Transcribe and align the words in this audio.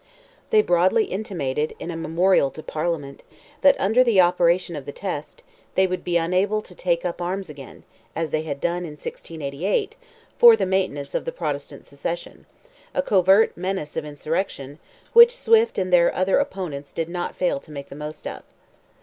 They 0.49 0.63
broadly 0.63 1.05
intimated, 1.05 1.75
in 1.77 1.91
a 1.91 1.95
memorial 1.95 2.49
to 2.49 2.63
Parliament, 2.63 3.21
that 3.61 3.79
under 3.79 4.03
the 4.03 4.19
operation 4.19 4.75
of 4.75 4.87
the 4.87 4.91
test, 4.91 5.43
they 5.75 5.85
would 5.85 6.03
be 6.03 6.17
unable 6.17 6.63
to 6.63 6.73
take 6.73 7.05
up 7.05 7.21
arms 7.21 7.51
again, 7.51 7.83
as 8.15 8.31
they 8.31 8.41
had 8.41 8.59
done 8.59 8.77
in 8.83 8.93
1688, 8.93 9.95
for 10.39 10.55
the 10.57 10.65
maintenance 10.65 11.13
of 11.13 11.25
the 11.25 11.31
Protestant 11.31 11.85
succession; 11.85 12.47
a 12.95 13.03
covert 13.03 13.55
menace 13.55 13.95
of 13.95 14.03
insurrection, 14.03 14.79
which 15.13 15.37
Swift 15.37 15.77
and 15.77 15.93
their 15.93 16.11
other 16.15 16.39
opponents 16.39 16.93
did 16.93 17.07
not 17.07 17.35
fail 17.35 17.59
to 17.59 17.71
make 17.71 17.89
the 17.89 17.95
most 17.95 18.25
of. 18.25 18.41